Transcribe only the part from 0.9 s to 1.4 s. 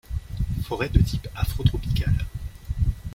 type